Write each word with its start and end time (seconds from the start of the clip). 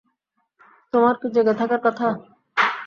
তোমার 0.93 1.15
কি 1.21 1.27
জেগে 1.35 1.53
থাকার 1.59 1.81
কথা? 1.85 2.07